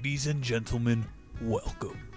[0.00, 1.04] Ladies and gentlemen,
[1.42, 2.08] welcome.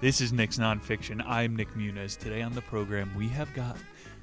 [0.00, 1.22] This is Nick's Nonfiction.
[1.24, 2.18] I'm Nick Muniz.
[2.18, 3.76] Today on the program, we have got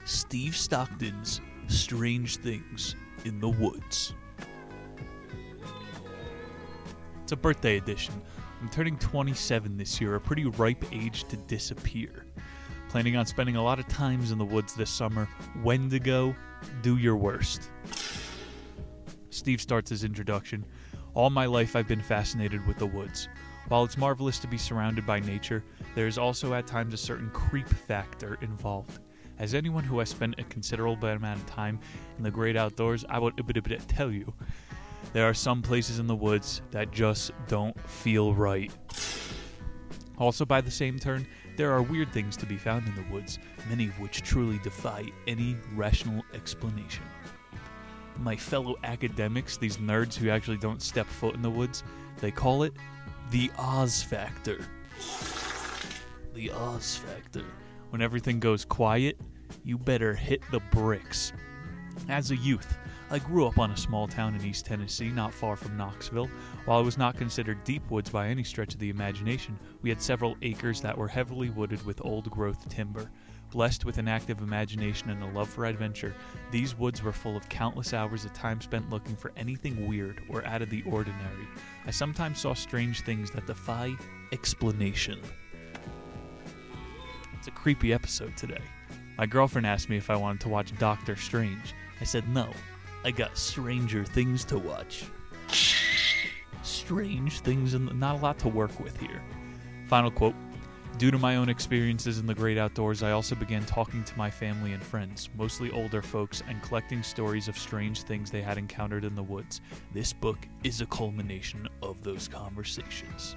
[0.04, 1.40] Steve Stockton's
[1.70, 4.14] Strange Things in the Woods.
[7.24, 8.22] It's a birthday edition.
[8.62, 12.26] I'm turning 27 this year, a pretty ripe age to disappear.
[12.90, 15.26] Planning on spending a lot of times in the woods this summer.
[15.64, 16.36] Wendigo,
[16.82, 17.70] do your worst.
[19.30, 20.66] Steve starts his introduction.
[21.14, 23.28] All my life, I've been fascinated with the woods.
[23.68, 25.62] While it's marvelous to be surrounded by nature,
[25.94, 29.00] there is also at times a certain creep factor involved.
[29.38, 31.80] As anyone who has spent a considerable amount of time
[32.18, 33.36] in the great outdoors, I would
[33.88, 34.34] tell you,
[35.12, 38.72] there are some places in the woods that just don't feel right.
[40.18, 43.38] Also, by the same turn, there are weird things to be found in the woods,
[43.68, 47.04] many of which truly defy any rational explanation.
[48.18, 51.84] My fellow academics, these nerds who actually don't step foot in the woods,
[52.20, 52.74] they call it
[53.32, 54.66] the Oz Factor.
[56.34, 57.46] The Oz Factor.
[57.90, 59.20] When everything goes quiet,
[59.64, 61.34] you better hit the bricks.
[62.08, 62.78] As a youth,
[63.10, 66.30] I grew up on a small town in East Tennessee, not far from Knoxville.
[66.64, 70.02] While it was not considered deep woods by any stretch of the imagination, we had
[70.02, 73.12] several acres that were heavily wooded with old growth timber.
[73.52, 76.16] Blessed with an active imagination and a love for adventure,
[76.52, 80.46] these woods were full of countless hours of time spent looking for anything weird or
[80.46, 81.48] out of the ordinary.
[81.86, 83.94] I sometimes saw strange things that defy
[84.32, 85.20] explanation.
[87.38, 88.62] It's a creepy episode today.
[89.18, 91.74] My girlfriend asked me if I wanted to watch Doctor Strange.
[92.00, 92.52] I said no.
[93.04, 95.04] I got stranger things to watch.
[96.64, 99.22] Strange things and not a lot to work with here.
[99.88, 100.36] Final quote
[100.98, 104.30] Due to my own experiences in the great outdoors, I also began talking to my
[104.30, 109.04] family and friends, mostly older folks, and collecting stories of strange things they had encountered
[109.04, 109.62] in the woods.
[109.94, 113.36] This book is a culmination of those conversations.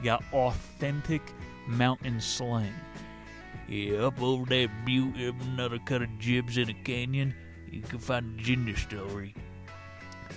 [0.00, 1.22] You got authentic
[1.68, 2.74] mountain slang.
[3.68, 5.14] Yeah, up over that butte,
[5.52, 7.34] another cut of jibs in a canyon,
[7.70, 9.34] you can find a ginger story.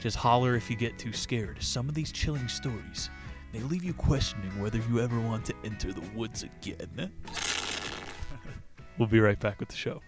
[0.01, 1.63] Just holler if you get too scared.
[1.63, 3.09] Some of these chilling stories
[3.53, 7.11] they leave you questioning whether you ever want to enter the woods again.
[8.97, 10.01] we'll be right back with the show.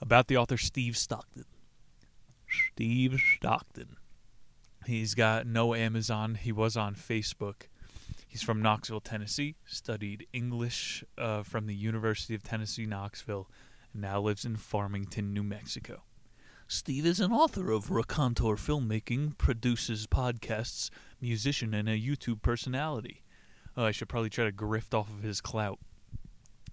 [0.00, 1.44] About the author Steve Stockton.
[2.48, 3.96] Steve Stockton.
[4.86, 6.36] He's got no Amazon.
[6.36, 7.68] He was on Facebook.
[8.26, 9.56] He's from Knoxville, Tennessee.
[9.66, 13.50] Studied English uh, from the University of Tennessee, Knoxville,
[13.92, 16.02] and now lives in Farmington, New Mexico.
[16.72, 20.88] Steve is an author of raconteur filmmaking, produces podcasts,
[21.20, 23.24] musician, and a YouTube personality.
[23.76, 25.80] Oh, I should probably try to grift off of his clout.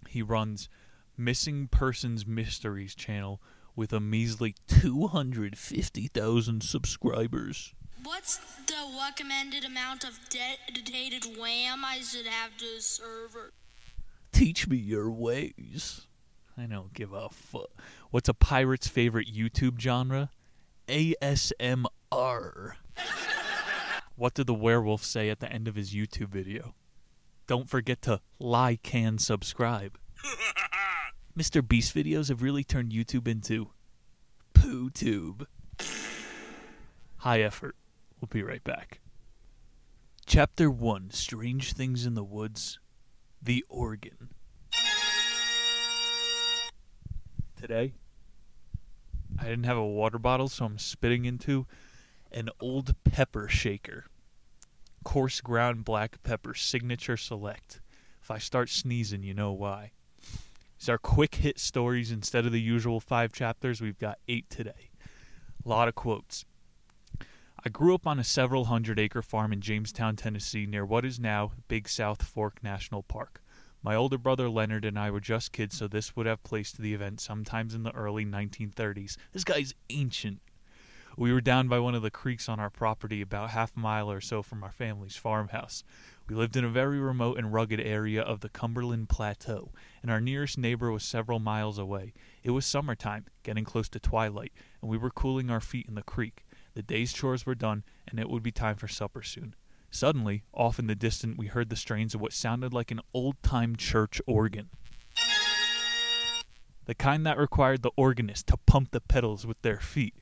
[0.08, 0.70] He runs
[1.18, 3.42] Missing Persons Mysteries channel
[3.76, 7.74] with a measly 250,000 subscribers.
[8.04, 8.38] What's
[8.68, 13.52] the recommended amount of dedicated RAM I should have to a server?
[14.32, 16.06] Teach me your ways.
[16.58, 17.70] I don't give a fuck.
[18.10, 20.32] What's a pirate's favorite YouTube genre?
[20.88, 22.72] ASMR.
[24.16, 26.74] what did the werewolf say at the end of his YouTube video?
[27.46, 30.00] Don't forget to like and subscribe.
[31.38, 31.66] Mr.
[31.66, 33.70] Beast videos have really turned YouTube into
[34.56, 35.46] PooTube.
[37.18, 37.76] High effort.
[38.20, 39.00] We'll be right back.
[40.26, 42.80] Chapter 1 Strange Things in the Woods
[43.42, 44.30] The Organ
[47.58, 47.94] today.
[49.40, 51.66] I didn't have a water bottle, so I'm spitting into
[52.32, 54.06] an old pepper shaker.
[55.04, 57.82] Coarse ground black pepper, signature select.
[58.22, 59.92] If I start sneezing, you know why.
[60.80, 63.82] These are quick hit stories instead of the usual five chapters.
[63.82, 64.92] We've got eight today.
[65.66, 66.46] A lot of quotes.
[67.66, 71.20] I grew up on a several hundred acre farm in Jamestown, Tennessee, near what is
[71.20, 73.42] now Big South Fork National Park.
[73.84, 76.94] My older brother Leonard and I were just kids, so this would have placed the
[76.94, 79.18] event sometimes in the early 1930s.
[79.32, 80.42] This guy's ancient.
[81.16, 84.12] We were down by one of the creeks on our property, about half a mile
[84.12, 85.84] or so from our family's farmhouse.
[86.28, 89.72] We lived in a very remote and rugged area of the Cumberland Plateau,
[90.04, 92.14] and our nearest neighbor was several miles away.
[92.44, 96.04] It was summertime, getting close to twilight, and we were cooling our feet in the
[96.04, 96.46] creek.
[96.76, 99.56] The day's chores were done, and it would be time for supper soon.
[99.90, 103.42] Suddenly, off in the distance, we heard the strains of what sounded like an old
[103.42, 104.70] time church organ.
[106.86, 110.16] The kind that required the organist to pump the pedals with their feet.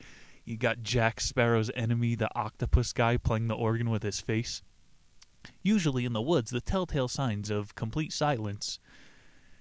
[0.45, 4.62] You got Jack Sparrow's enemy, the octopus guy, playing the organ with his face.
[5.62, 8.79] Usually in the woods, the telltale signs of complete silence.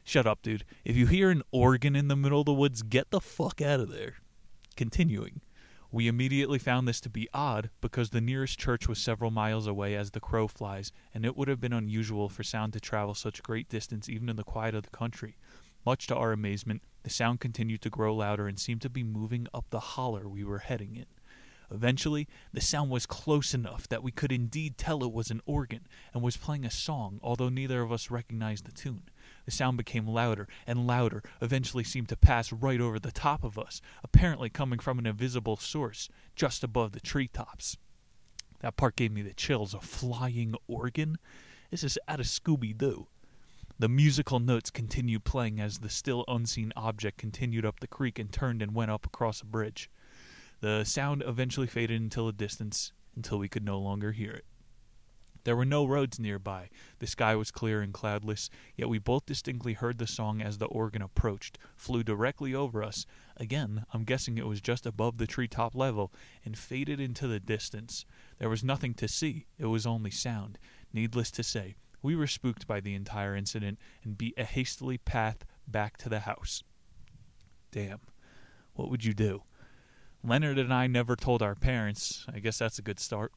[0.03, 0.65] Shut up, dude.
[0.85, 3.81] If you hear an organ in the middle of the woods, get the fuck out
[3.81, 4.17] of there.
[4.77, 5.41] Continuing.
[5.95, 9.95] We immediately found this to be odd because the nearest church was several miles away
[9.95, 13.45] as the crow flies, and it would have been unusual for sound to travel such
[13.45, 15.37] great distance even in the quiet of the country.
[15.87, 19.47] Much to our amazement, the sound continued to grow louder and seemed to be moving
[19.55, 21.07] up the holler we were heading in.
[21.71, 25.87] Eventually, the sound was close enough that we could indeed tell it was an organ
[26.13, 29.05] and was playing a song, although neither of us recognized the tune.
[29.45, 33.59] The sound became louder and louder, eventually seemed to pass right over the top of
[33.59, 37.77] us, apparently coming from an invisible source just above the treetops.
[38.61, 39.75] That part gave me the chills.
[39.75, 41.19] A flying organ?
[41.71, 43.09] This is out of Scooby Doo.
[43.79, 48.33] The musical notes continued playing as the still unseen object continued up the creek and
[48.33, 49.91] turned and went up across a bridge.
[50.61, 54.45] The sound eventually faded into the distance until we could no longer hear it.
[55.45, 56.71] There were no roads nearby.
[56.99, 60.67] The sky was clear and cloudless, yet we both distinctly heard the song as the
[60.67, 63.05] organ approached, flew directly over us.
[63.37, 66.13] Again, I'm guessing it was just above the treetop level,
[66.45, 68.07] and faded into the distance.
[68.39, 70.59] There was nothing to see, it was only sound.
[70.95, 75.45] Needless to say, we were spooked by the entire incident and beat a hastily path
[75.69, 76.63] back to the house.
[77.71, 78.01] Damn.
[78.73, 79.43] What would you do?
[80.23, 82.25] Leonard and I never told our parents.
[82.33, 83.33] I guess that's a good start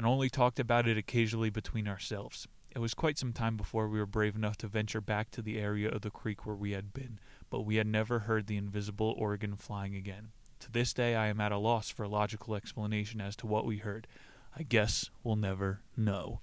[0.00, 2.48] and only talked about it occasionally between ourselves.
[2.74, 5.58] It was quite some time before we were brave enough to venture back to the
[5.58, 7.18] area of the creek where we had been,
[7.50, 10.28] but we had never heard the invisible organ flying again.
[10.60, 13.66] To this day, I am at a loss for a logical explanation as to what
[13.66, 14.06] we heard.
[14.56, 16.40] I guess we'll never know.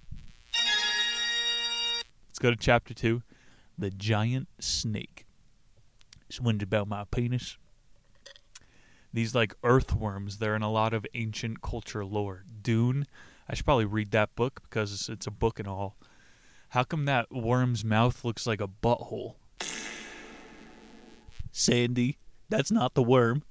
[2.27, 3.23] Let's go to chapter 2
[3.75, 5.25] The Giant Snake.
[6.27, 7.57] This about my penis.
[9.11, 12.43] These, like earthworms, they're in a lot of ancient culture lore.
[12.61, 13.07] Dune
[13.49, 15.97] I should probably read that book because it's a book and all.
[16.69, 19.35] How come that worm's mouth looks like a butthole?
[21.51, 22.17] Sandy,
[22.49, 23.43] that's not the worm.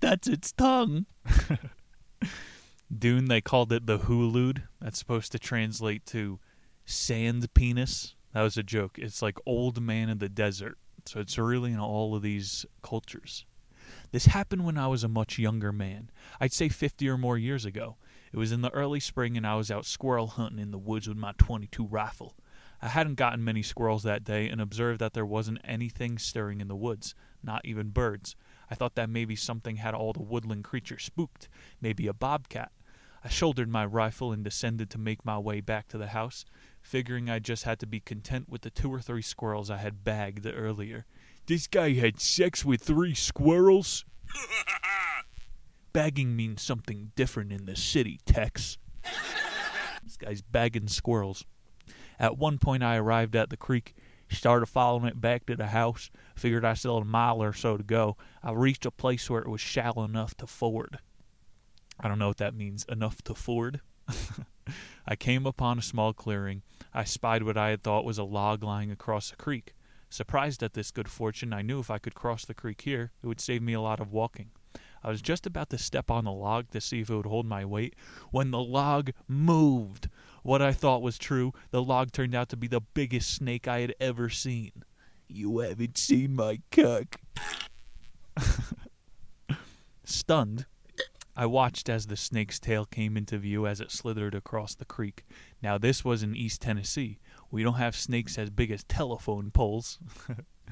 [0.00, 1.06] That's its tongue.
[2.98, 4.64] Dune, they called it the Hulud.
[4.80, 6.40] That's supposed to translate to
[6.84, 8.14] sand penis.
[8.34, 8.98] That was a joke.
[8.98, 10.76] It's like old man in the desert.
[11.06, 13.46] So it's really in all of these cultures.
[14.12, 16.10] This happened when I was a much younger man.
[16.40, 17.96] I'd say 50 or more years ago.
[18.32, 21.08] It was in the early spring, and I was out squirrel hunting in the woods
[21.08, 22.36] with my 22 rifle.
[22.82, 26.68] I hadn't gotten many squirrels that day and observed that there wasn't anything stirring in
[26.68, 28.36] the woods, not even birds.
[28.70, 31.48] I thought that maybe something had all the woodland creatures spooked,
[31.80, 32.72] maybe a bobcat.
[33.22, 36.46] I shouldered my rifle and descended to make my way back to the house,
[36.80, 40.04] figuring I just had to be content with the two or three squirrels I had
[40.04, 41.04] bagged earlier.
[41.46, 44.06] This guy had sex with three squirrels?
[45.92, 48.78] Bagging means something different in the city, Tex.
[50.04, 51.44] this guy's bagging squirrels.
[52.18, 53.94] At one point, I arrived at the creek,
[54.28, 57.76] started following it back to the house, figured I still had a mile or so
[57.76, 58.16] to go.
[58.42, 60.98] I reached a place where it was shallow enough to ford.
[61.98, 63.80] I don't know what that means, enough to ford.
[65.06, 66.62] I came upon a small clearing.
[66.94, 69.74] I spied what I had thought was a log lying across the creek.
[70.08, 73.26] Surprised at this good fortune, I knew if I could cross the creek here, it
[73.26, 74.50] would save me a lot of walking.
[75.02, 77.46] I was just about to step on the log to see if it would hold
[77.46, 77.94] my weight
[78.30, 80.08] when the log moved.
[80.42, 83.80] What I thought was true, the log turned out to be the biggest snake I
[83.80, 84.84] had ever seen.
[85.28, 87.20] You haven't seen my cuck.
[90.04, 90.66] Stunned,
[91.36, 95.24] I watched as the snake's tail came into view as it slithered across the creek.
[95.62, 97.18] Now, this was in East Tennessee.
[97.50, 99.98] We don't have snakes as big as telephone poles.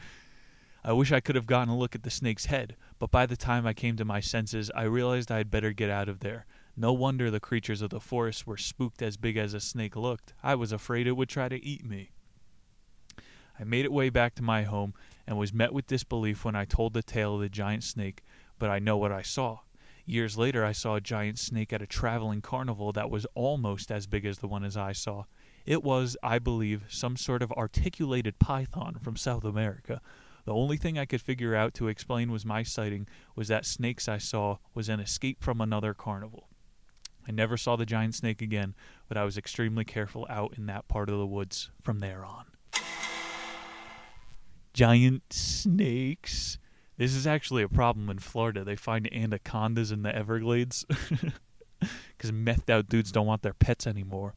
[0.84, 3.36] I wish I could have gotten a look at the snake's head, but by the
[3.36, 6.46] time I came to my senses, I realized I had better get out of there.
[6.76, 10.32] No wonder the creatures of the forest were spooked as big as a snake looked.
[10.42, 12.10] I was afraid it would try to eat me.
[13.58, 14.94] I made it way back to my home
[15.26, 18.22] and was met with disbelief when I told the tale of the giant snake,
[18.58, 19.60] but I know what I saw.
[20.06, 24.06] Years later, I saw a giant snake at a traveling carnival that was almost as
[24.06, 25.24] big as the one as I saw.
[25.66, 30.00] It was, I believe, some sort of reticulated python from South America.
[30.48, 34.08] The only thing I could figure out to explain was my sighting was that snakes
[34.08, 36.48] I saw was an escape from another carnival.
[37.28, 38.74] I never saw the giant snake again,
[39.08, 42.46] but I was extremely careful out in that part of the woods from there on.
[44.72, 46.58] Giant snakes.
[46.96, 48.64] This is actually a problem in Florida.
[48.64, 50.86] They find anacondas in the Everglades
[51.78, 54.32] because methed out dudes don't want their pets anymore.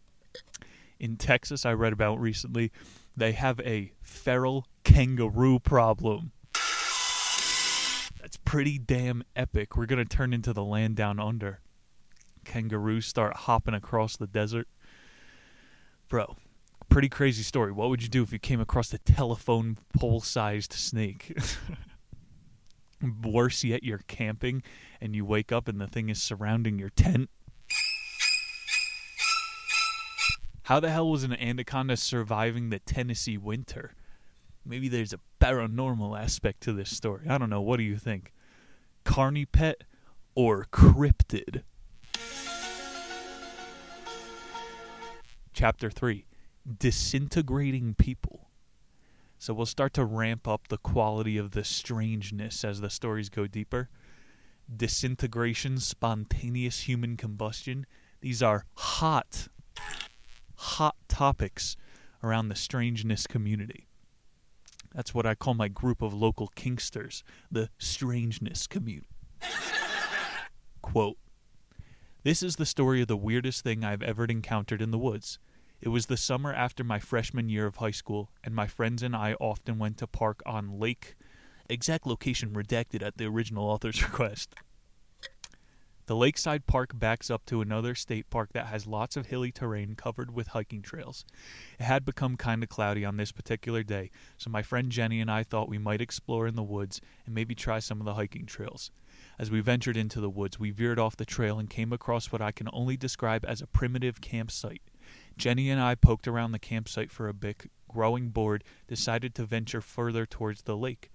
[0.99, 2.73] In Texas, I read about recently,
[3.15, 6.31] they have a feral kangaroo problem.
[8.19, 9.75] That's pretty damn epic.
[9.75, 11.59] We're going to turn into the land down under.
[12.45, 14.67] Kangaroos start hopping across the desert.
[16.07, 16.35] Bro,
[16.89, 17.71] pretty crazy story.
[17.71, 21.37] What would you do if you came across a telephone pole sized snake?
[23.23, 24.61] Worse yet, you're camping
[24.99, 27.29] and you wake up and the thing is surrounding your tent.
[30.71, 33.93] How the hell was an anaconda surviving the Tennessee winter?
[34.65, 37.27] Maybe there's a paranormal aspect to this story.
[37.27, 37.59] I don't know.
[37.59, 38.31] What do you think?
[39.03, 39.83] Carny pet
[40.33, 41.63] or cryptid?
[45.51, 46.25] Chapter 3
[46.79, 48.47] Disintegrating People.
[49.37, 53.45] So we'll start to ramp up the quality of the strangeness as the stories go
[53.45, 53.89] deeper.
[54.73, 57.85] Disintegration, spontaneous human combustion.
[58.21, 59.49] These are hot,
[60.61, 61.75] hot topics
[62.23, 63.87] around the strangeness community.
[64.93, 69.07] That's what I call my group of local kinksters, the strangeness community.
[70.83, 71.17] Quote
[72.23, 75.39] This is the story of the weirdest thing I've ever encountered in the woods.
[75.81, 79.15] It was the summer after my freshman year of high school, and my friends and
[79.15, 81.15] I often went to park on Lake.
[81.69, 84.53] Exact location redacted at the original author's request.
[86.11, 89.95] The lakeside park backs up to another state park that has lots of hilly terrain
[89.95, 91.23] covered with hiking trails.
[91.79, 95.31] It had become kind of cloudy on this particular day, so my friend Jenny and
[95.31, 98.45] I thought we might explore in the woods and maybe try some of the hiking
[98.45, 98.91] trails.
[99.39, 102.41] As we ventured into the woods, we veered off the trail and came across what
[102.41, 104.81] I can only describe as a primitive campsite.
[105.37, 109.79] Jenny and I poked around the campsite for a bit, growing bored, decided to venture
[109.79, 111.09] further towards the lake.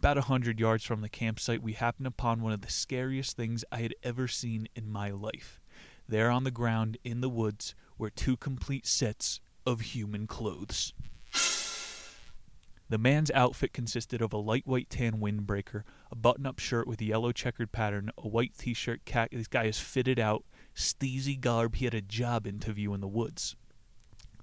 [0.00, 3.66] About a hundred yards from the campsite, we happened upon one of the scariest things
[3.70, 5.60] I had ever seen in my life.
[6.08, 10.94] There on the ground in the woods were two complete sets of human clothes.
[12.88, 17.04] The man's outfit consisted of a lightweight tan windbreaker, a button up shirt with a
[17.04, 19.04] yellow checkered pattern, a white t shirt.
[19.04, 21.74] Cat- this guy is fitted out, steezy garb.
[21.74, 23.54] He had a job interview in the woods.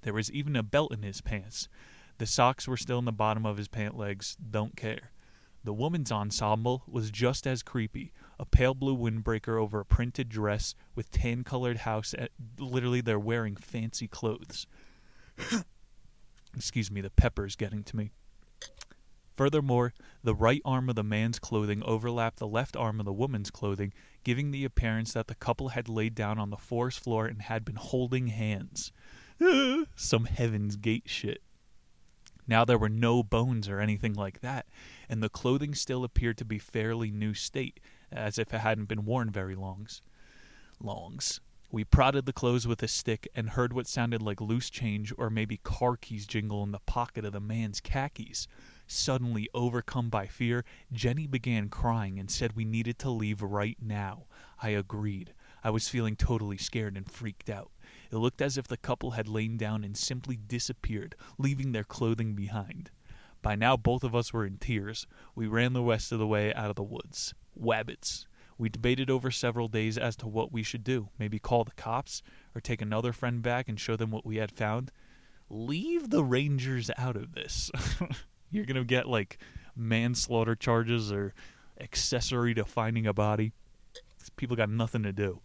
[0.03, 1.67] There was even a belt in his pants.
[2.19, 4.37] The socks were still in the bottom of his pant legs.
[4.51, 5.13] Don't care.
[5.63, 10.75] The woman's ensemble was just as creepy a pale blue windbreaker over a printed dress
[10.95, 12.13] with tan colored house.
[12.17, 14.67] At, literally, they're wearing fancy clothes.
[16.55, 18.11] Excuse me, the pepper's getting to me.
[19.35, 23.51] Furthermore, the right arm of the man's clothing overlapped the left arm of the woman's
[23.51, 27.43] clothing, giving the appearance that the couple had laid down on the forest floor and
[27.43, 28.91] had been holding hands.
[29.95, 31.43] Some Heaven's Gate shit.
[32.47, 34.65] Now there were no bones or anything like that,
[35.09, 37.79] and the clothing still appeared to be fairly new state,
[38.11, 40.01] as if it hadn't been worn very longs.
[40.79, 41.41] Longs.
[41.69, 45.29] We prodded the clothes with a stick and heard what sounded like loose change or
[45.29, 48.47] maybe car keys jingle in the pocket of the man's khakis.
[48.87, 50.63] Suddenly overcome by fear,
[50.93, 54.27] Jenny began crying and said we needed to leave right now.
[54.63, 55.33] I agreed.
[55.61, 57.71] I was feeling totally scared and freaked out.
[58.11, 62.33] It looked as if the couple had lain down and simply disappeared, leaving their clothing
[62.33, 62.91] behind.
[63.41, 65.07] By now, both of us were in tears.
[65.35, 67.33] We ran the rest of the way out of the woods.
[67.59, 68.25] Wabbits.
[68.57, 71.09] We debated over several days as to what we should do.
[71.19, 72.23] Maybe call the cops,
[72.55, 74.91] or take another friend back and show them what we had found.
[75.49, 77.71] Leave the Rangers out of this.
[78.51, 79.37] You're going to get like
[79.75, 81.33] manslaughter charges or
[81.79, 83.53] accessory to finding a body.
[84.35, 85.41] People got nothing to do.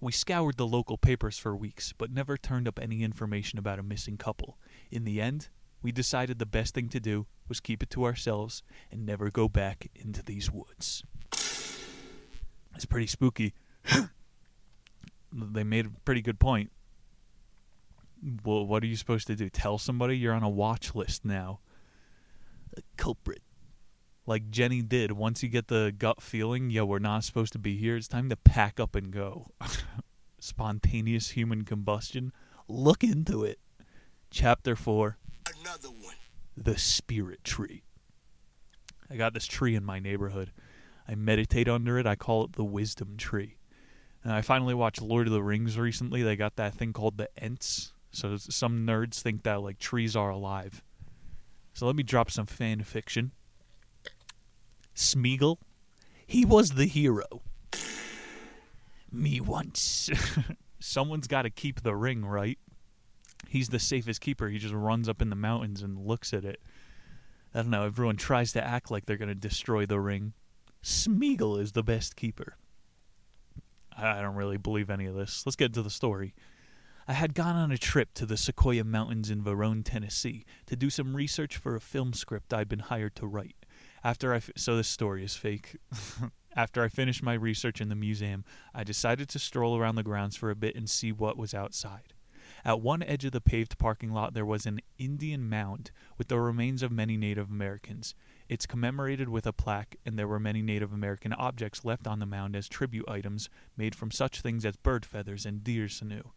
[0.00, 3.82] We scoured the local papers for weeks, but never turned up any information about a
[3.82, 4.58] missing couple.
[4.90, 5.50] In the end,
[5.82, 9.48] we decided the best thing to do was keep it to ourselves and never go
[9.48, 11.02] back into these woods.
[12.74, 13.52] It's pretty spooky.
[15.32, 16.70] they made a pretty good point.
[18.44, 19.50] Well, what are you supposed to do?
[19.50, 21.60] Tell somebody you're on a watch list now.
[22.76, 23.42] A culprit.
[24.30, 25.10] Like Jenny did.
[25.10, 28.28] Once you get the gut feeling, yo, we're not supposed to be here, it's time
[28.28, 29.48] to pack up and go.
[30.38, 32.32] Spontaneous human combustion.
[32.68, 33.58] Look into it.
[34.30, 35.18] Chapter 4
[35.60, 36.14] Another one.
[36.56, 37.82] The Spirit Tree.
[39.10, 40.52] I got this tree in my neighborhood.
[41.08, 42.06] I meditate under it.
[42.06, 43.56] I call it the Wisdom Tree.
[44.22, 46.22] And I finally watched Lord of the Rings recently.
[46.22, 47.94] They got that thing called the Ents.
[48.12, 50.84] So some nerds think that like trees are alive.
[51.72, 53.32] So let me drop some fan fiction.
[54.94, 55.58] Smeagol,
[56.26, 57.42] he was the hero.
[59.10, 60.10] Me once.
[60.80, 62.58] Someone's got to keep the ring, right?
[63.48, 64.48] He's the safest keeper.
[64.48, 66.60] He just runs up in the mountains and looks at it.
[67.54, 67.84] I don't know.
[67.84, 70.34] Everyone tries to act like they're going to destroy the ring.
[70.82, 72.56] Smeagol is the best keeper.
[73.96, 75.44] I don't really believe any of this.
[75.44, 76.34] Let's get to the story.
[77.08, 80.90] I had gone on a trip to the Sequoyah Mountains in Vonore, Tennessee, to do
[80.90, 83.59] some research for a film script I'd been hired to write.
[84.02, 85.76] After I f- so this story is fake.
[86.56, 90.36] After I finished my research in the museum, I decided to stroll around the grounds
[90.36, 92.14] for a bit and see what was outside.
[92.64, 96.40] At one edge of the paved parking lot there was an Indian mound with the
[96.40, 98.14] remains of many Native Americans.
[98.48, 102.26] It's commemorated with a plaque, and there were many Native American objects left on the
[102.26, 106.32] mound as tribute items made from such things as bird feathers and deer sinew.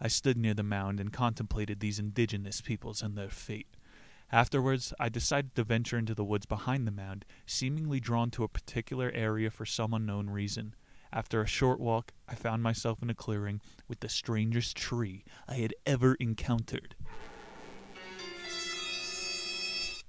[0.00, 3.76] I stood near the mound and contemplated these indigenous peoples and their fate.
[4.32, 8.48] Afterwards, I decided to venture into the woods behind the mound, seemingly drawn to a
[8.48, 10.76] particular area for some unknown reason.
[11.12, 15.54] After a short walk, I found myself in a clearing with the strangest tree I
[15.54, 16.94] had ever encountered.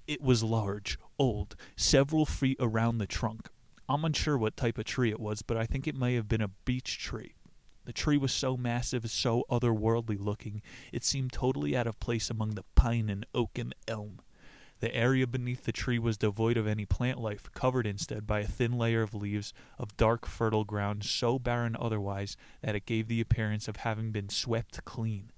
[0.06, 3.50] It was large, old, several feet around the trunk.
[3.90, 6.42] I'm unsure what type of tree it was, but I think it may have been
[6.42, 7.34] a beech tree.
[7.86, 10.62] The tree was so massive, so otherworldly looking,
[10.92, 14.22] it seemed totally out of place among the pine and oak and elm.
[14.82, 18.48] The area beneath the tree was devoid of any plant life, covered instead by a
[18.48, 23.22] thin layer of leaves of dark, fertile ground, so barren otherwise that it gave the
[23.22, 25.32] appearance of having been swept clean.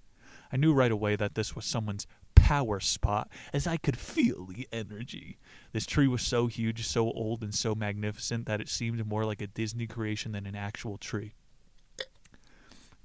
[0.51, 4.67] I knew right away that this was someone's power spot, as I could feel the
[4.71, 5.39] energy.
[5.71, 9.41] This tree was so huge, so old, and so magnificent that it seemed more like
[9.41, 11.33] a Disney creation than an actual tree.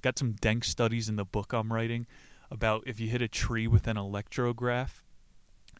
[0.01, 2.07] Got some dank studies in the book I'm writing
[2.49, 5.03] about if you hit a tree with an electrograph,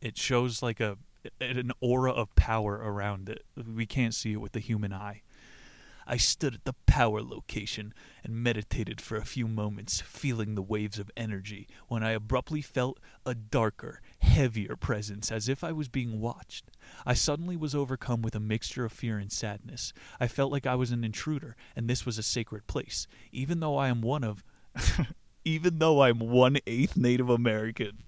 [0.01, 0.97] it shows like a
[1.41, 3.43] an aura of power around it.
[3.55, 5.21] We can't see it with the human eye.
[6.07, 10.97] I stood at the power location and meditated for a few moments, feeling the waves
[10.97, 16.19] of energy, when I abruptly felt a darker, heavier presence, as if I was being
[16.19, 16.65] watched.
[17.05, 19.93] I suddenly was overcome with a mixture of fear and sadness.
[20.19, 23.77] I felt like I was an intruder, and this was a sacred place, even though
[23.77, 24.43] I am one of.
[25.45, 28.03] even though I'm one eighth Native American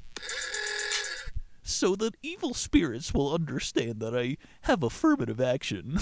[1.72, 5.98] so that evil spirits will understand that I have affirmative action.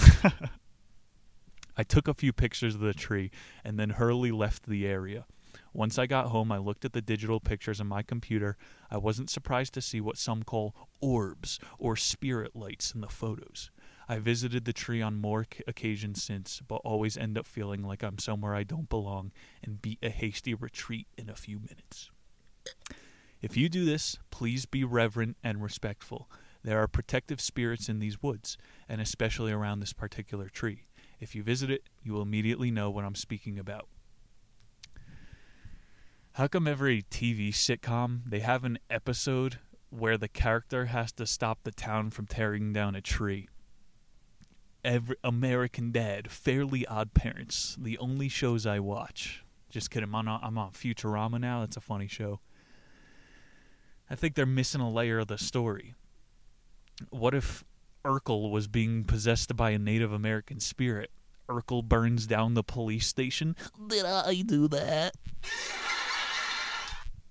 [1.76, 3.30] I took a few pictures of the tree
[3.64, 5.24] and then hurriedly left the area.
[5.72, 8.56] Once I got home, I looked at the digital pictures on my computer.
[8.90, 13.70] I wasn't surprised to see what some call orbs or spirit lights in the photos.
[14.08, 18.18] I visited the tree on more occasions since, but always end up feeling like I'm
[18.18, 19.30] somewhere I don't belong
[19.62, 22.10] and beat a hasty retreat in a few minutes.
[23.40, 26.28] If you do this, please be reverent and respectful.
[26.64, 30.86] There are protective spirits in these woods, and especially around this particular tree.
[31.20, 33.88] If you visit it, you will immediately know what I'm speaking about.
[36.40, 39.58] How come every TV sitcom they have an episode
[39.90, 43.50] where the character has to stop the town from tearing down a tree?
[44.82, 49.44] Every American Dad, Fairly Odd Parents, the only shows I watch.
[49.68, 51.60] Just kidding, I'm on, I'm on Futurama now.
[51.60, 52.40] That's a funny show.
[54.08, 55.94] I think they're missing a layer of the story.
[57.10, 57.64] What if
[58.02, 61.10] Urkel was being possessed by a Native American spirit?
[61.50, 63.56] Urkel burns down the police station.
[63.88, 65.12] Did I do that?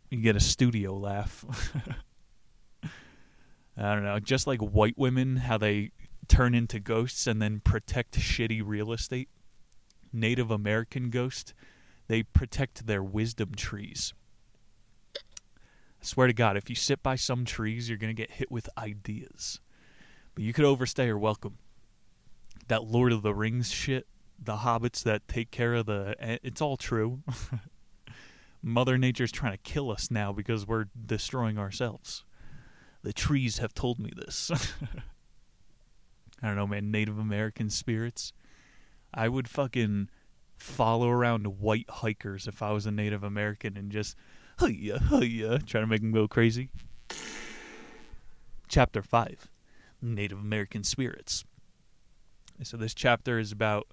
[0.09, 1.45] You get a studio laugh.
[3.77, 4.19] I don't know.
[4.19, 5.91] Just like white women, how they
[6.27, 9.29] turn into ghosts and then protect shitty real estate.
[10.11, 11.53] Native American ghost,
[12.07, 14.13] they protect their wisdom trees.
[15.15, 18.51] I swear to God, if you sit by some trees, you're going to get hit
[18.51, 19.59] with ideas.
[20.33, 21.57] But you could overstay your welcome.
[22.67, 24.07] That Lord of the Rings shit,
[24.41, 26.15] the hobbits that take care of the.
[26.19, 27.21] Eh, it's all true.
[28.61, 32.25] Mother Nature's trying to kill us now because we're destroying ourselves.
[33.03, 34.51] The trees have told me this.
[36.41, 36.91] I don't know, man.
[36.91, 38.33] Native American spirits.
[39.13, 40.09] I would fucking
[40.57, 44.15] follow around white hikers if I was a Native American and just,
[44.59, 46.69] hiya, hiya, trying to make them go crazy.
[48.67, 49.49] Chapter 5
[50.01, 51.43] Native American Spirits.
[52.63, 53.87] So this chapter is about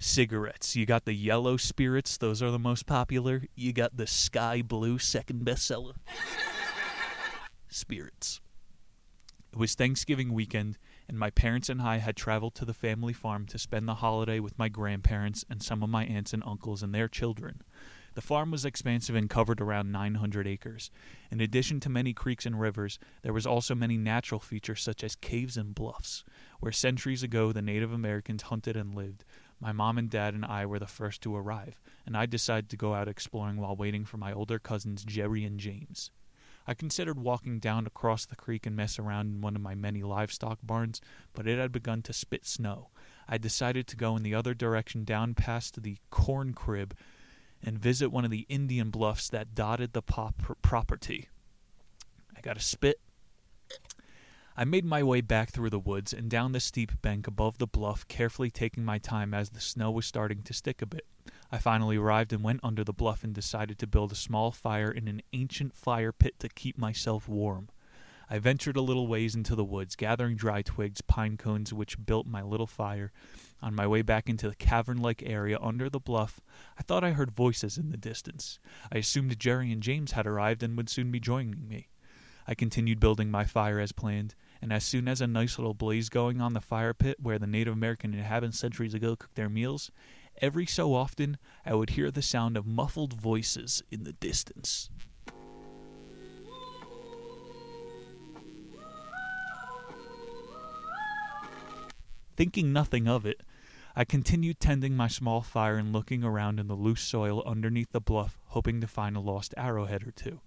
[0.00, 0.74] cigarettes.
[0.74, 3.44] You got the yellow spirits, those are the most popular.
[3.54, 5.94] You got the sky blue, second bestseller.
[7.68, 8.40] spirits.
[9.52, 13.46] It was Thanksgiving weekend, and my parents and I had traveled to the family farm
[13.46, 16.94] to spend the holiday with my grandparents and some of my aunts and uncles and
[16.94, 17.62] their children.
[18.14, 20.90] The farm was expansive and covered around 900 acres.
[21.30, 25.14] In addition to many creeks and rivers, there was also many natural features such as
[25.14, 26.24] caves and bluffs,
[26.58, 29.24] where centuries ago the Native Americans hunted and lived.
[29.60, 32.76] My mom and dad and I were the first to arrive, and I decided to
[32.76, 36.10] go out exploring while waiting for my older cousins Jerry and James.
[36.66, 40.02] I considered walking down across the creek and mess around in one of my many
[40.02, 41.00] livestock barns,
[41.34, 42.88] but it had begun to spit snow.
[43.28, 46.96] I decided to go in the other direction down past the corn crib
[47.62, 51.28] and visit one of the Indian bluffs that dotted the pop- property.
[52.36, 53.00] I got a spit.
[54.60, 57.66] I made my way back through the woods and down the steep bank above the
[57.66, 61.06] bluff, carefully taking my time as the snow was starting to stick a bit.
[61.50, 64.90] I finally arrived and went under the bluff and decided to build a small fire
[64.90, 67.70] in an ancient fire pit to keep myself warm.
[68.28, 72.26] I ventured a little ways into the woods, gathering dry twigs, pine cones, which built
[72.26, 73.12] my little fire.
[73.62, 76.38] On my way back into the cavern like area under the bluff,
[76.78, 78.58] I thought I heard voices in the distance.
[78.92, 81.88] I assumed Jerry and James had arrived and would soon be joining me.
[82.46, 86.08] I continued building my fire as planned, and as soon as a nice little blaze
[86.08, 89.90] going on the fire pit where the Native American inhabitants centuries ago cooked their meals,
[90.40, 94.90] every so often I would hear the sound of muffled voices in the distance.
[102.36, 103.42] Thinking nothing of it,
[103.94, 108.00] I continued tending my small fire and looking around in the loose soil underneath the
[108.00, 110.40] bluff, hoping to find a lost arrowhead or two.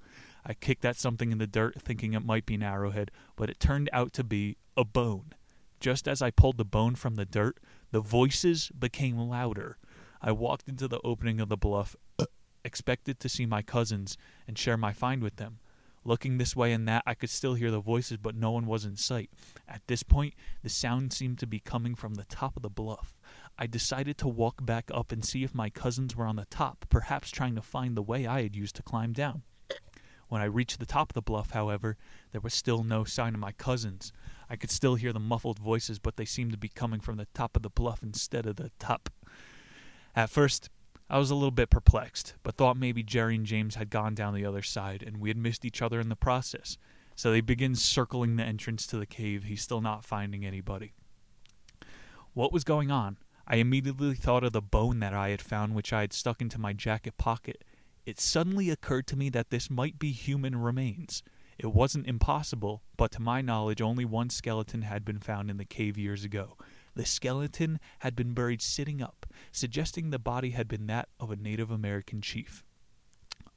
[0.45, 3.59] I kicked at something in the dirt, thinking it might be an arrowhead, but it
[3.59, 5.33] turned out to be a bone.
[5.79, 7.59] Just as I pulled the bone from the dirt,
[7.91, 9.77] the voices became louder.
[10.21, 12.25] I walked into the opening of the bluff, uh,
[12.63, 15.59] expected to see my cousins and share my find with them.
[16.05, 18.83] Looking this way and that, I could still hear the voices, but no one was
[18.83, 19.29] in sight.
[19.67, 23.17] At this point, the sound seemed to be coming from the top of the bluff.
[23.57, 26.85] I decided to walk back up and see if my cousins were on the top,
[26.89, 29.43] perhaps trying to find the way I had used to climb down.
[30.33, 31.95] When I reached the top of the bluff, however,
[32.31, 34.11] there was still no sign of my cousins.
[34.49, 37.27] I could still hear the muffled voices, but they seemed to be coming from the
[37.35, 39.11] top of the bluff instead of the top.
[40.15, 40.71] At first,
[41.07, 44.33] I was a little bit perplexed, but thought maybe Jerry and James had gone down
[44.33, 46.79] the other side and we had missed each other in the process.
[47.15, 50.93] So they begin circling the entrance to the cave, he's still not finding anybody.
[52.33, 53.17] What was going on?
[53.47, 56.59] I immediately thought of the bone that I had found, which I had stuck into
[56.59, 57.63] my jacket pocket.
[58.05, 61.23] It suddenly occurred to me that this might be human remains.
[61.57, 65.65] It wasn't impossible, but to my knowledge, only one skeleton had been found in the
[65.65, 66.57] cave years ago.
[66.95, 71.35] The skeleton had been buried sitting up, suggesting the body had been that of a
[71.35, 72.63] Native American chief.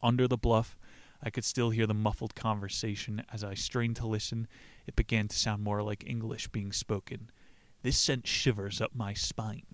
[0.03, 0.79] Under the bluff,
[1.23, 3.25] I could still hear the muffled conversation.
[3.33, 4.47] As I strained to listen,
[4.87, 7.31] it began to sound more like English being spoken.
[7.83, 9.67] This sent shivers up my spine.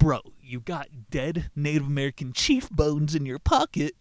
[0.00, 3.94] Bro, you got dead Native American chief bones in your pocket.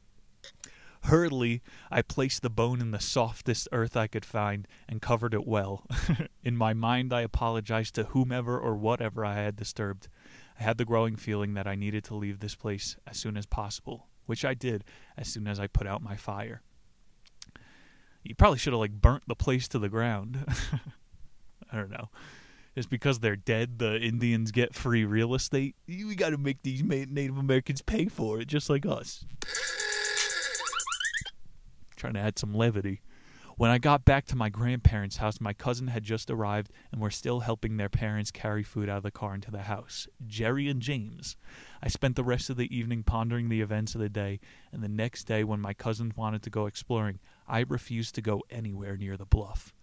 [1.04, 5.46] Hurriedly, I placed the bone in the softest earth I could find and covered it
[5.46, 5.86] well.
[6.44, 10.08] in my mind, I apologized to whomever or whatever I had disturbed.
[10.58, 13.46] I had the growing feeling that I needed to leave this place as soon as
[13.46, 14.86] possible, which I did
[15.18, 16.62] as soon as I put out my fire.
[18.24, 20.46] You probably should have like burnt the place to the ground.
[21.74, 22.08] I don't know.
[22.80, 25.76] Just because they're dead, the Indians get free real estate.
[25.86, 29.26] We got to make these Native Americans pay for it, just like us
[31.98, 33.02] trying to add some levity.
[33.58, 37.10] When I got back to my grandparents' house, my cousin had just arrived and were
[37.10, 40.08] still helping their parents carry food out of the car into the house.
[40.26, 41.36] Jerry and James.
[41.84, 44.40] I spent the rest of the evening pondering the events of the day,
[44.72, 48.42] and the next day, when my cousins wanted to go exploring, I refused to go
[48.50, 49.74] anywhere near the bluff.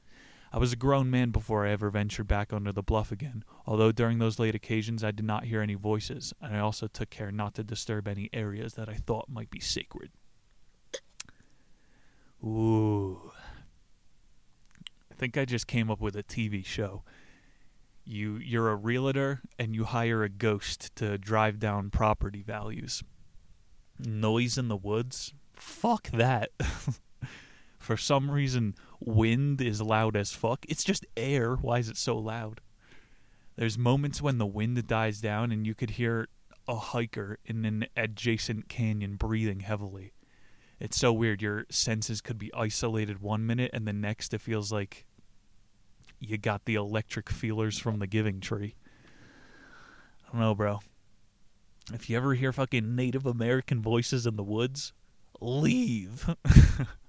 [0.52, 3.92] I was a grown man before I ever ventured back under the bluff again, although
[3.92, 7.30] during those late occasions I did not hear any voices, and I also took care
[7.30, 10.10] not to disturb any areas that I thought might be sacred.
[12.44, 13.32] Ooh.
[15.10, 17.02] I think I just came up with a TV show.
[18.04, 23.02] You you're a realtor and you hire a ghost to drive down property values.
[23.98, 25.32] Noise in the woods?
[25.54, 26.50] Fuck that.
[27.78, 30.64] For some reason, wind is loud as fuck.
[30.68, 31.54] It's just air.
[31.56, 32.60] Why is it so loud?
[33.56, 36.28] There's moments when the wind dies down and you could hear
[36.68, 40.12] a hiker in an adjacent canyon breathing heavily
[40.78, 41.40] it's so weird.
[41.40, 45.06] Your senses could be isolated one minute, and the next it feels like
[46.18, 48.74] you got the electric feelers from the giving tree.
[50.26, 50.80] I don't know, bro.
[51.92, 54.92] If you ever hear fucking Native American voices in the woods,
[55.40, 56.28] leave.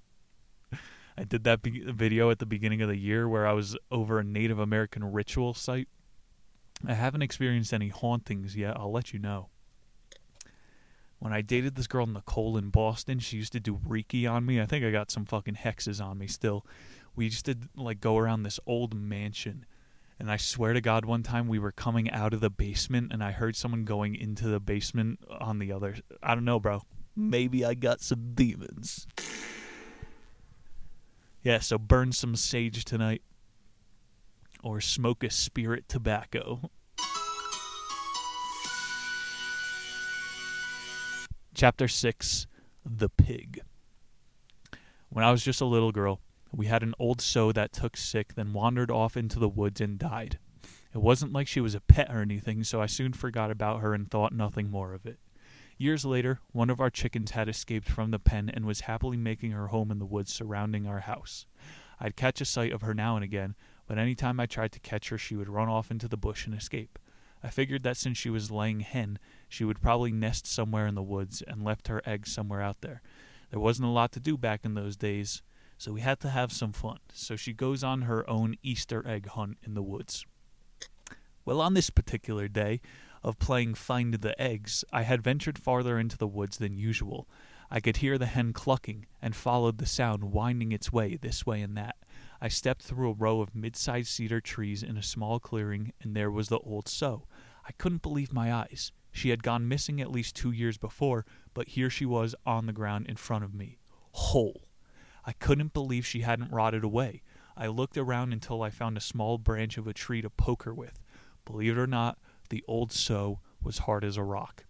[1.18, 4.18] I did that be- video at the beginning of the year where I was over
[4.18, 5.88] a Native American ritual site.
[6.86, 8.76] I haven't experienced any hauntings yet.
[8.76, 9.48] I'll let you know
[11.18, 14.60] when I dated this girl Nicole in Boston, she used to do Reiki on me.
[14.60, 16.64] I think I got some fucking hexes on me still.
[17.16, 19.66] We used to like go around this old mansion.
[20.20, 23.22] And I swear to God, one time we were coming out of the basement and
[23.22, 25.96] I heard someone going into the basement on the other.
[26.22, 26.82] I don't know, bro.
[27.16, 29.06] Maybe I got some demons.
[31.42, 33.22] Yeah, so burn some sage tonight.
[34.62, 36.70] Or smoke a spirit tobacco.
[41.54, 42.46] Chapter 6
[42.84, 43.60] The Pig.
[45.10, 46.20] When I was just a little girl,
[46.52, 49.98] we had an old sow that took sick, then wandered off into the woods and
[49.98, 50.38] died.
[50.94, 53.94] It wasn't like she was a pet or anything, so I soon forgot about her
[53.94, 55.18] and thought nothing more of it.
[55.80, 59.52] Years later, one of our chickens had escaped from the pen and was happily making
[59.52, 61.46] her home in the woods surrounding our house.
[62.00, 63.54] I'd catch a sight of her now and again,
[63.86, 66.46] but any time I tried to catch her, she would run off into the bush
[66.46, 66.98] and escape.
[67.44, 71.02] I figured that since she was laying hen, she would probably nest somewhere in the
[71.02, 73.00] woods and left her eggs somewhere out there.
[73.50, 75.42] There wasn't a lot to do back in those days,
[75.78, 76.98] so we had to have some fun.
[77.12, 80.26] So she goes on her own Easter egg hunt in the woods.
[81.44, 82.80] Well, on this particular day
[83.22, 87.28] of playing Find the Eggs, I had ventured farther into the woods than usual.
[87.70, 91.60] I could hear the hen clucking and followed the sound winding its way this way
[91.60, 91.96] and that.
[92.40, 96.14] I stepped through a row of mid sized cedar trees in a small clearing, and
[96.14, 97.26] there was the old sow.
[97.66, 98.92] I couldn't believe my eyes.
[99.12, 102.72] She had gone missing at least two years before, but here she was on the
[102.72, 103.78] ground in front of me,
[104.12, 104.68] whole.
[105.24, 107.22] I couldn't believe she hadn't rotted away.
[107.56, 110.72] I looked around until I found a small branch of a tree to poke her
[110.72, 111.00] with.
[111.44, 114.64] Believe it or not, the old sow was hard as a rock.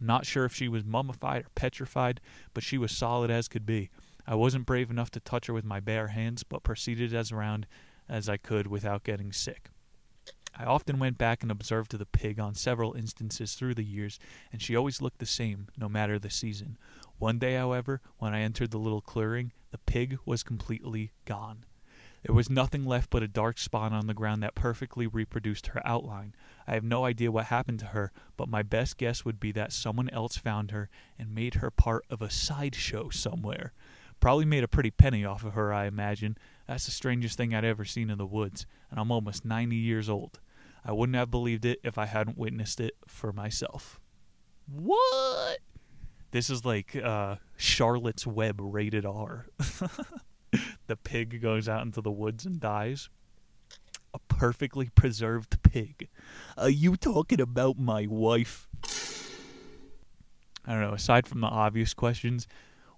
[0.00, 2.20] Not sure if she was mummified or petrified,
[2.52, 3.90] but she was solid as could be.
[4.26, 7.66] I wasn't brave enough to touch her with my bare hands, but proceeded as round
[8.08, 9.70] as I could without getting sick.
[10.58, 14.18] I often went back and observed the pig on several instances through the years,
[14.50, 16.78] and she always looked the same, no matter the season.
[17.18, 21.64] One day, however, when I entered the little clearing, the pig was completely gone.
[22.26, 25.86] There was nothing left but a dark spot on the ground that perfectly reproduced her
[25.86, 26.34] outline.
[26.66, 29.72] I have no idea what happened to her, but my best guess would be that
[29.72, 33.74] someone else found her and made her part of a sideshow somewhere.
[34.18, 36.36] Probably made a pretty penny off of her, I imagine.
[36.66, 40.08] That's the strangest thing I'd ever seen in the woods, and I'm almost 90 years
[40.08, 40.40] old.
[40.84, 44.00] I wouldn't have believed it if I hadn't witnessed it for myself.
[44.66, 45.58] What?
[46.32, 49.46] This is like uh, Charlotte's Web rated R.
[50.86, 53.08] the pig goes out into the woods and dies.
[54.14, 56.08] A perfectly preserved pig.
[56.56, 58.68] Are you talking about my wife?
[60.66, 60.94] I don't know.
[60.94, 62.48] Aside from the obvious questions,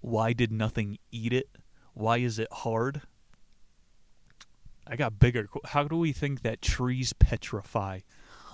[0.01, 1.49] why did nothing eat it?
[1.93, 3.01] Why is it hard?
[4.87, 5.47] I got bigger.
[5.65, 7.99] How do we think that trees petrify?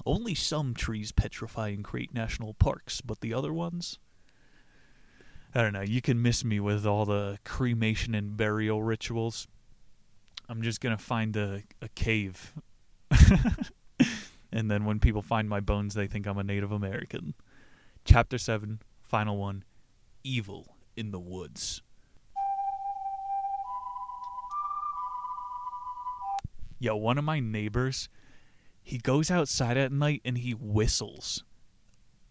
[0.06, 4.00] Only some trees petrify in great national parks, but the other ones?
[5.56, 5.82] I don't know.
[5.82, 9.48] You can miss me with all the cremation and burial rituals.
[10.50, 12.54] I'm just gonna find a, a cave.
[14.52, 17.36] and then when people find my bones, they think I'm a Native American.
[18.04, 19.64] Chapter 7, final one
[20.26, 21.82] Evil in the Woods.
[26.80, 28.10] Yo, one of my neighbors,
[28.84, 31.46] he goes outside at night and he whistles.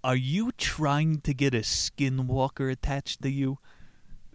[0.05, 3.59] Are you trying to get a skinwalker attached to you?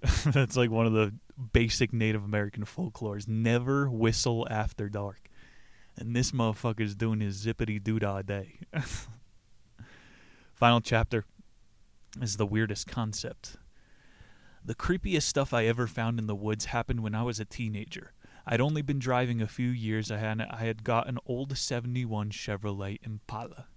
[0.26, 1.14] That's like one of the
[1.54, 3.28] basic Native American folklores.
[3.28, 5.30] Never whistle after dark.
[5.96, 8.62] And this motherfucker's doing his zippity doodah day.
[10.56, 11.26] Final chapter
[12.20, 13.58] is the weirdest concept.
[14.66, 18.14] The creepiest stuff I ever found in the woods happened when I was a teenager.
[18.48, 20.10] I'd only been driving a few years.
[20.10, 23.68] I had I had got an old 71 Chevrolet Impala.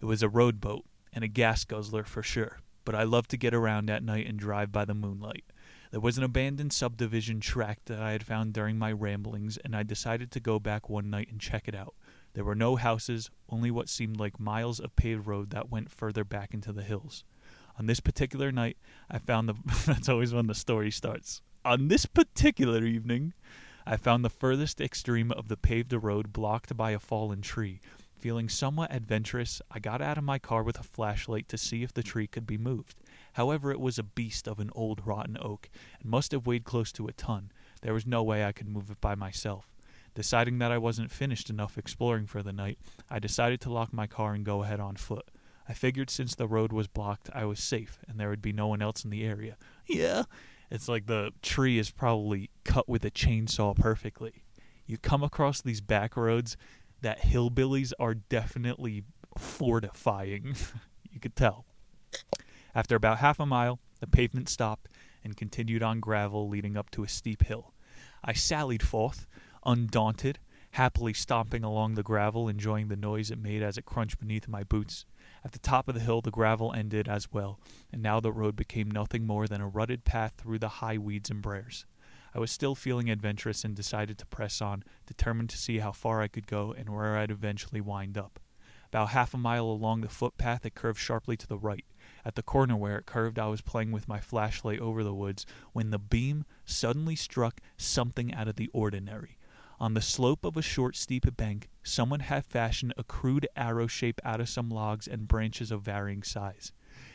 [0.00, 3.36] It was a road boat, and a gas guzzler for sure, but I loved to
[3.36, 5.44] get around at night and drive by the moonlight.
[5.90, 9.82] There was an abandoned subdivision tract that I had found during my ramblings, and I
[9.82, 11.94] decided to go back one night and check it out.
[12.34, 16.22] There were no houses, only what seemed like miles of paved road that went further
[16.22, 17.24] back into the hills.
[17.76, 18.76] On this particular night,
[19.10, 19.54] I found the.
[19.86, 21.42] that's always when the story starts.
[21.64, 23.32] On this particular evening,
[23.84, 27.80] I found the furthest extreme of the paved road blocked by a fallen tree,
[28.20, 31.94] Feeling somewhat adventurous, I got out of my car with a flashlight to see if
[31.94, 32.96] the tree could be moved.
[33.32, 36.92] However, it was a beast of an old rotten oak, and must have weighed close
[36.92, 37.50] to a ton.
[37.80, 39.70] There was no way I could move it by myself.
[40.14, 42.78] Deciding that I wasn't finished enough exploring for the night,
[43.08, 45.30] I decided to lock my car and go ahead on foot.
[45.66, 48.66] I figured since the road was blocked, I was safe, and there would be no
[48.66, 49.56] one else in the area.
[49.86, 50.24] Yeah,
[50.70, 54.42] it's like the tree is probably cut with a chainsaw perfectly.
[54.90, 56.56] You come across these back roads
[57.02, 59.04] that hillbillies are definitely
[59.36, 60.54] fortifying.
[61.10, 61.64] you could tell.
[62.74, 64.88] After about half a mile, the pavement stopped
[65.24, 67.72] and continued on gravel leading up to a steep hill.
[68.24, 69.26] I sallied forth,
[69.64, 70.38] undaunted,
[70.72, 74.62] happily stomping along the gravel, enjoying the noise it made as it crunched beneath my
[74.62, 75.04] boots.
[75.44, 77.58] At the top of the hill, the gravel ended as well,
[77.92, 81.30] and now the road became nothing more than a rutted path through the high weeds
[81.30, 81.86] and briars.
[82.34, 86.22] I was still feeling adventurous and decided to press on, determined to see how far
[86.22, 88.38] I could go and where I'd eventually wind up.
[88.88, 91.84] About half a mile along the footpath, it curved sharply to the right.
[92.24, 95.46] At the corner where it curved, I was playing with my flashlight over the woods
[95.72, 99.38] when the beam suddenly struck something out of the ordinary.
[99.78, 104.20] On the slope of a short, steep bank, someone had fashioned a crude arrow shape
[104.24, 106.72] out of some logs and branches of varying size.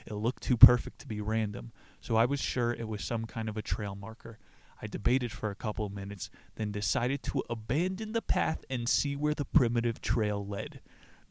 [0.08, 3.50] It looked too perfect to be random, so I was sure it was some kind
[3.50, 4.40] of a trail marker.
[4.82, 9.16] I debated for a couple of minutes, then decided to abandon the path and see
[9.16, 10.82] where the primitive trail led.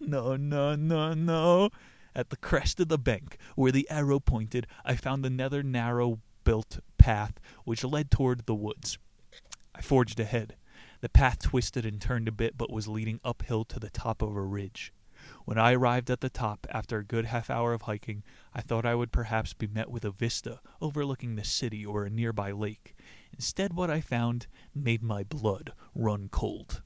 [0.01, 1.71] No, no, no, no.
[2.15, 6.79] At the crest of the bank, where the arrow pointed, I found another narrow built
[6.99, 8.99] path which led toward the woods.
[9.75, 10.57] I forged ahead.
[11.01, 14.35] The path twisted and turned a bit, but was leading uphill to the top of
[14.35, 14.93] a ridge.
[15.45, 18.23] When I arrived at the top, after a good half hour of hiking,
[18.55, 22.11] I thought I would perhaps be met with a vista overlooking the city or a
[22.11, 22.94] nearby lake.
[23.35, 26.83] Instead, what I found made my blood run cold.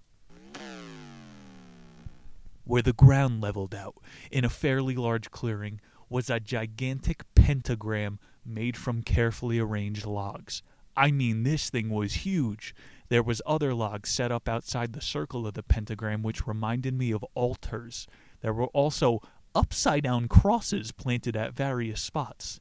[2.64, 3.96] Where the ground leveled out,
[4.30, 10.62] in a fairly large clearing, was a gigantic pentagram made from carefully arranged logs.
[10.96, 12.74] I mean, this thing was huge.
[13.10, 17.10] There was other logs set up outside the circle of the pentagram which reminded me
[17.10, 18.06] of altars.
[18.40, 19.20] There were also
[19.54, 22.58] upside down crosses planted at various spots.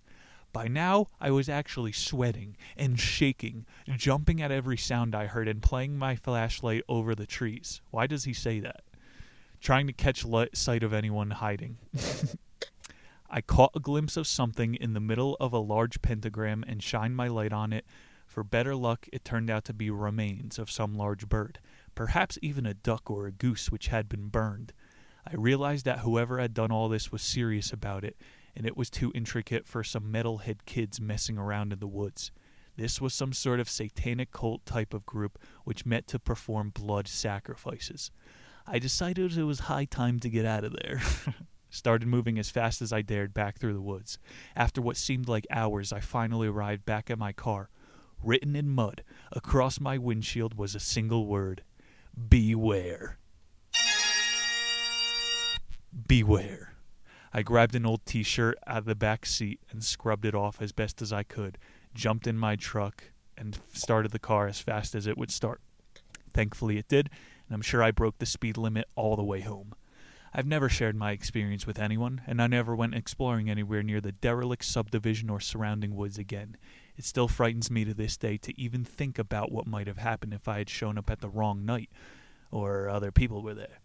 [0.57, 5.61] By now, I was actually sweating and shaking, jumping at every sound I heard and
[5.61, 7.79] playing my flashlight over the trees.
[7.91, 8.81] Why does he say that?
[9.61, 11.77] Trying to catch light, sight of anyone hiding.
[13.29, 17.15] I caught a glimpse of something in the middle of a large pentagram and shined
[17.15, 17.85] my light on it.
[18.25, 21.59] For better luck, it turned out to be remains of some large bird,
[21.93, 24.73] perhaps even a duck or a goose which had been burned.
[25.23, 28.17] I realized that whoever had done all this was serious about it,
[28.57, 32.31] and it was too intricate for some metalhead kids messing around in the woods.
[32.75, 37.07] This was some sort of satanic cult type of group which met to perform blood
[37.07, 38.09] sacrifices.
[38.65, 40.99] I decided it was high time to get out of there.
[41.69, 44.17] Started moving as fast as I dared back through the woods.
[44.55, 47.69] After what seemed like hours, I finally arrived back at my car.
[48.23, 51.63] Written in mud across my windshield was a single word
[52.27, 53.19] Beware.
[56.07, 56.76] Beware.
[57.33, 60.61] I grabbed an old t shirt out of the back seat and scrubbed it off
[60.61, 61.57] as best as I could,
[61.93, 63.05] jumped in my truck,
[63.37, 65.61] and started the car as fast as it would start.
[66.33, 67.09] Thankfully, it did,
[67.47, 69.73] and I'm sure I broke the speed limit all the way home.
[70.33, 74.11] I've never shared my experience with anyone, and I never went exploring anywhere near the
[74.11, 76.57] derelict subdivision or surrounding woods again.
[76.95, 80.33] It still frightens me to this day to even think about what might have happened
[80.33, 81.89] if I had shown up at the wrong night,
[82.51, 83.79] or other people were there.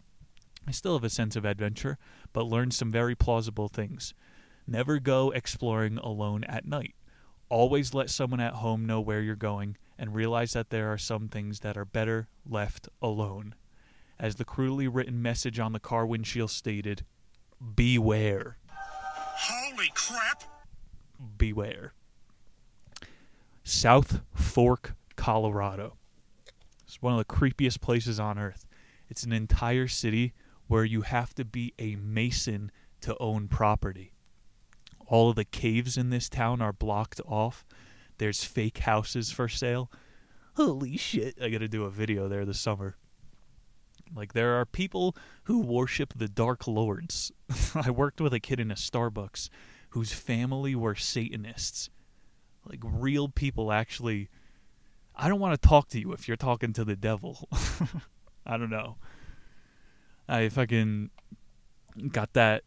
[0.67, 1.97] I still have a sense of adventure,
[2.31, 4.13] but learned some very plausible things.
[4.65, 6.95] Never go exploring alone at night.
[7.49, 11.27] Always let someone at home know where you're going, and realize that there are some
[11.27, 13.55] things that are better left alone.
[14.19, 17.05] As the crudely written message on the car windshield stated,
[17.75, 18.57] beware.
[18.69, 20.43] Holy crap!
[21.37, 21.93] Beware.
[23.63, 25.97] South Fork, Colorado.
[26.85, 28.65] It's one of the creepiest places on earth.
[29.09, 30.33] It's an entire city
[30.73, 34.11] where you have to be a mason to own property.
[35.05, 37.63] All of the caves in this town are blocked off.
[38.17, 39.91] There's fake houses for sale.
[40.55, 42.95] Holy shit, I gotta do a video there this summer.
[44.15, 47.31] Like, there are people who worship the Dark Lords.
[47.75, 49.49] I worked with a kid in a Starbucks
[49.89, 51.91] whose family were Satanists.
[52.67, 54.27] Like, real people actually.
[55.15, 57.47] I don't want to talk to you if you're talking to the devil.
[58.47, 58.97] I don't know.
[60.27, 61.09] I fucking
[62.11, 62.63] got that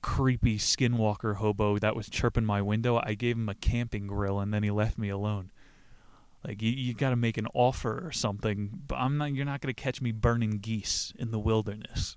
[0.00, 3.00] creepy skinwalker hobo that was chirping my window.
[3.02, 5.50] I gave him a camping grill and then he left me alone.
[6.46, 8.70] Like you, you got to make an offer or something.
[8.86, 9.34] But I'm not.
[9.34, 12.16] You're not going to catch me burning geese in the wilderness.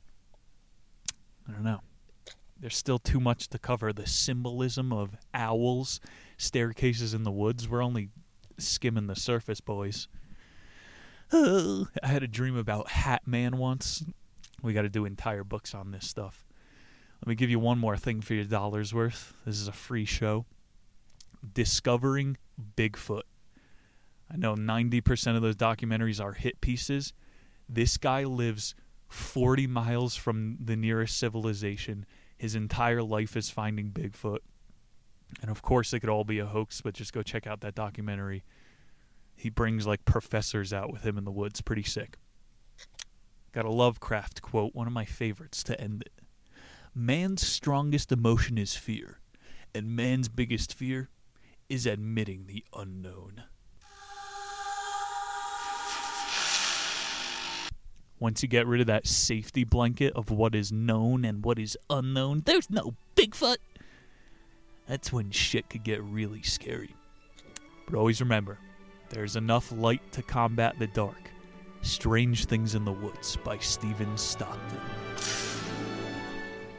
[1.48, 1.82] I don't know.
[2.60, 3.94] There's still too much to cover.
[3.94, 6.02] The symbolism of owls,
[6.38, 7.70] staircases in the woods.
[7.70, 8.10] We're only
[8.58, 10.08] skimming the surface, boys.
[11.32, 14.04] I had a dream about Hat Man once.
[14.62, 16.46] We got to do entire books on this stuff.
[17.22, 19.34] Let me give you one more thing for your dollar's worth.
[19.46, 20.46] This is a free show.
[21.54, 22.38] Discovering
[22.76, 23.24] Bigfoot.
[24.32, 27.14] I know 90% of those documentaries are hit pieces.
[27.70, 28.76] This guy lives
[29.08, 32.06] 40 miles from the nearest civilization.
[32.38, 34.40] His entire life is finding Bigfoot.
[35.42, 37.76] And of course, it could all be a hoax, but just go check out that
[37.76, 38.44] documentary.
[39.36, 41.62] He brings like professors out with him in the woods.
[41.62, 42.18] Pretty sick.
[43.58, 46.12] Got a Lovecraft quote, one of my favorites to end it.
[46.94, 49.20] Man's strongest emotion is fear,
[49.74, 51.10] and man's biggest fear
[51.68, 53.46] is admitting the unknown.
[58.20, 61.76] Once you get rid of that safety blanket of what is known and what is
[61.90, 63.58] unknown, there's no Bigfoot.
[64.88, 66.94] That's when shit could get really scary.
[67.88, 68.60] But always remember,
[69.10, 71.32] there's enough light to combat the dark.
[71.82, 74.80] Strange Things in the Woods by Stephen Stockton.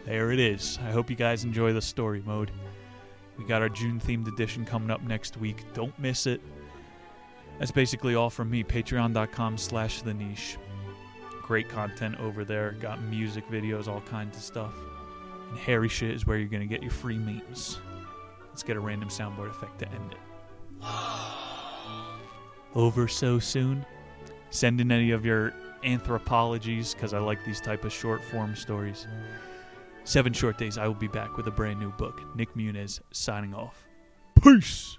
[0.04, 0.78] There it is.
[0.84, 2.50] I hope you guys enjoy the story mode.
[3.36, 5.64] We got our June themed edition coming up next week.
[5.74, 6.40] Don't miss it.
[7.58, 8.64] That's basically all from me.
[8.64, 10.56] Patreon.com slash the niche.
[11.42, 12.72] Great content over there.
[12.80, 14.74] Got music videos, all kinds of stuff.
[15.50, 17.78] And hairy shit is where you're going to get your free memes.
[18.48, 20.18] Let's get a random soundboard effect to end it.
[22.74, 23.84] Over so soon?
[24.50, 25.52] Send in any of your
[25.84, 29.06] anthropologies because I like these type of short form stories.
[30.04, 32.20] Seven short days, I will be back with a brand new book.
[32.34, 33.86] Nick Muniz signing off.
[34.42, 34.97] Peace!